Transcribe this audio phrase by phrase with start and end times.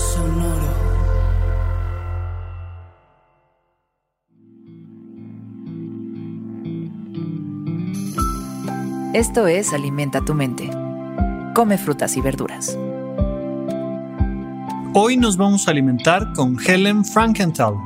[0.00, 0.70] Sonoro.
[9.12, 10.70] Esto es Alimenta tu mente.
[11.54, 12.78] Come frutas y verduras.
[14.94, 17.78] Hoy nos vamos a alimentar con Helen Frankenthaler.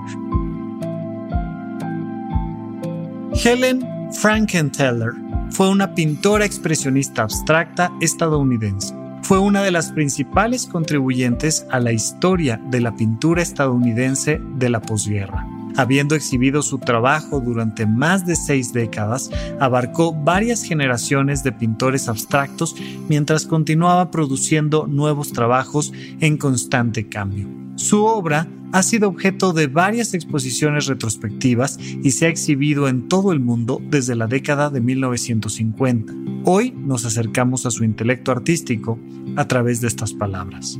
[3.32, 5.12] Helen Frankenthaler
[5.50, 9.03] fue una pintora expresionista abstracta estadounidense.
[9.24, 14.82] Fue una de las principales contribuyentes a la historia de la pintura estadounidense de la
[14.82, 15.48] posguerra.
[15.76, 22.76] Habiendo exhibido su trabajo durante más de seis décadas, abarcó varias generaciones de pintores abstractos
[23.08, 27.48] mientras continuaba produciendo nuevos trabajos en constante cambio.
[27.76, 33.32] Su obra ha sido objeto de varias exposiciones retrospectivas y se ha exhibido en todo
[33.32, 36.23] el mundo desde la década de 1950.
[36.46, 38.98] Hoy nos acercamos a su intelecto artístico
[39.36, 40.78] a través de estas palabras.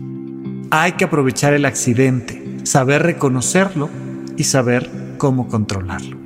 [0.71, 3.89] Hay que aprovechar el accidente, saber reconocerlo
[4.37, 6.19] y saber cómo controlarlo.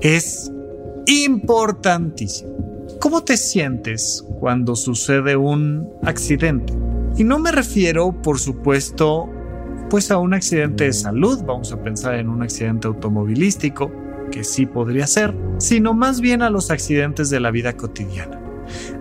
[0.00, 0.50] Es
[1.06, 2.88] importantísimo.
[3.00, 6.72] ¿Cómo te sientes cuando sucede un accidente?
[7.16, 9.30] Y no me refiero, por supuesto,
[9.90, 13.92] pues a un accidente de salud, vamos a pensar en un accidente automovilístico,
[14.30, 18.40] que sí podría ser, sino más bien a los accidentes de la vida cotidiana,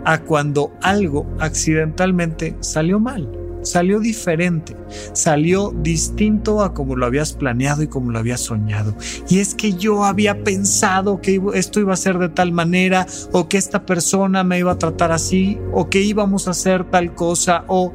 [0.05, 3.29] a cuando algo accidentalmente salió mal,
[3.61, 4.75] salió diferente,
[5.13, 8.95] salió distinto a como lo habías planeado y como lo habías soñado.
[9.29, 13.47] Y es que yo había pensado que esto iba a ser de tal manera, o
[13.47, 17.65] que esta persona me iba a tratar así, o que íbamos a hacer tal cosa,
[17.67, 17.93] o...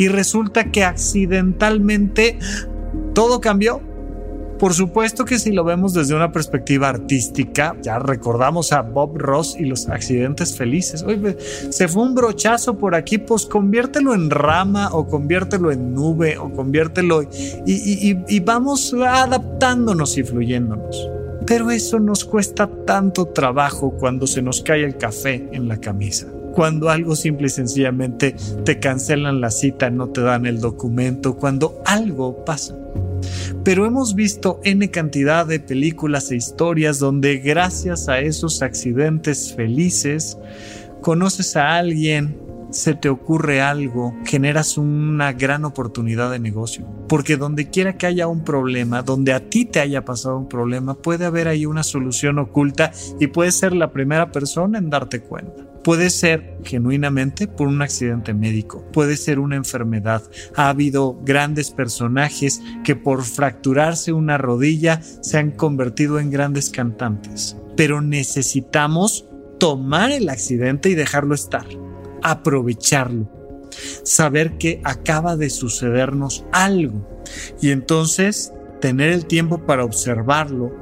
[0.00, 2.38] Y resulta que accidentalmente
[3.14, 3.80] todo cambió
[4.58, 9.56] por supuesto que si lo vemos desde una perspectiva artística, ya recordamos a Bob Ross
[9.58, 11.02] y los accidentes felices.
[11.02, 16.38] Oye, se fue un brochazo por aquí, pues conviértelo en rama o conviértelo en nube
[16.38, 21.08] o conviértelo y, y vamos adaptándonos y fluyéndonos.
[21.46, 26.26] Pero eso nos cuesta tanto trabajo cuando se nos cae el café en la camisa
[26.58, 31.80] cuando algo simple y sencillamente te cancelan la cita, no te dan el documento, cuando
[31.86, 32.74] algo pasa.
[33.68, 40.38] Pero hemos visto N cantidad de películas e historias donde gracias a esos accidentes felices
[41.02, 42.40] conoces a alguien,
[42.70, 46.86] se te ocurre algo, generas una gran oportunidad de negocio.
[47.10, 50.94] Porque donde quiera que haya un problema, donde a ti te haya pasado un problema,
[50.94, 52.90] puede haber ahí una solución oculta
[53.20, 55.67] y puedes ser la primera persona en darte cuenta.
[55.84, 60.22] Puede ser genuinamente por un accidente médico, puede ser una enfermedad.
[60.54, 67.56] Ha habido grandes personajes que por fracturarse una rodilla se han convertido en grandes cantantes.
[67.76, 69.26] Pero necesitamos
[69.58, 71.66] tomar el accidente y dejarlo estar
[72.22, 73.28] aprovecharlo,
[74.02, 77.06] saber que acaba de sucedernos algo
[77.60, 80.72] y entonces tener el tiempo para observarlo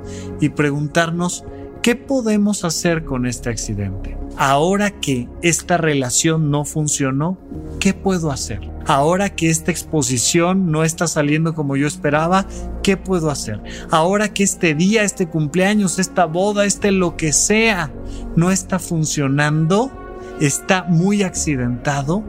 [0.41, 1.45] y preguntarnos
[1.87, 4.19] qué podemos hacer con este accidente.
[4.37, 7.39] Ahora que esta relación no funcionó,
[7.79, 8.59] ¿qué puedo hacer?
[8.87, 12.45] Ahora que esta exposición no está saliendo como yo esperaba,
[12.83, 13.61] ¿qué puedo hacer?
[13.93, 17.93] Ahora que este día, este cumpleaños, esta boda, este lo que sea,
[18.35, 19.93] no está funcionando,
[20.41, 22.25] está muy accidentado,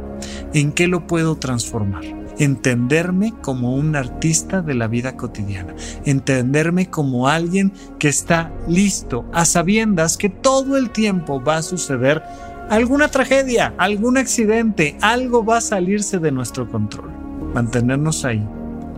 [0.53, 2.16] ¿en qué lo puedo transformar?
[2.39, 5.73] Entenderme como un artista de la vida cotidiana,
[6.05, 12.21] entenderme como alguien que está listo a sabiendas que todo el tiempo va a suceder
[12.69, 17.11] alguna tragedia, algún accidente, algo va a salirse de nuestro control.
[17.53, 18.47] Mantenernos ahí,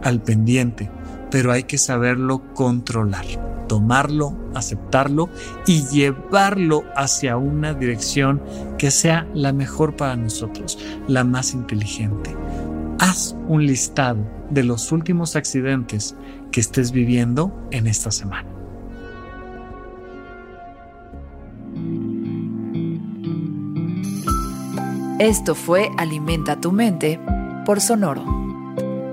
[0.04, 0.90] al pendiente,
[1.32, 3.26] pero hay que saberlo controlar
[3.70, 5.30] tomarlo, aceptarlo
[5.66, 8.42] y llevarlo hacia una dirección
[8.78, 10.78] que sea la mejor para nosotros,
[11.08, 12.36] la más inteligente.
[13.00, 14.20] Haz un listado
[14.50, 16.16] de los últimos accidentes
[16.52, 18.50] que estés viviendo en esta semana.
[25.20, 27.20] Esto fue Alimenta tu mente
[27.66, 28.26] por Sonoro.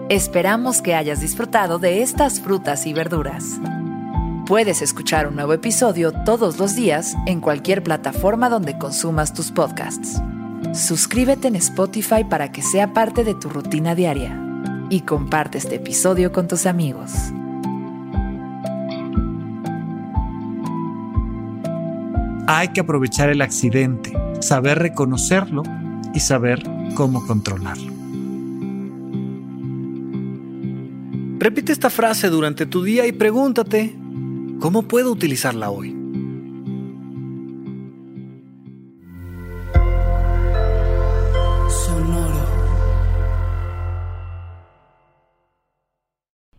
[0.08, 3.60] Esperamos que hayas disfrutado de estas frutas y verduras.
[4.46, 10.20] Puedes escuchar un nuevo episodio todos los días en cualquier plataforma donde consumas tus podcasts.
[10.74, 14.40] Suscríbete en Spotify para que sea parte de tu rutina diaria
[14.90, 17.12] y comparte este episodio con tus amigos.
[22.46, 25.62] Hay que aprovechar el accidente, saber reconocerlo
[26.14, 26.62] y saber
[26.94, 27.92] cómo controlarlo.
[31.38, 33.96] Repite esta frase durante tu día y pregúntate,
[34.60, 35.95] ¿cómo puedo utilizarla hoy?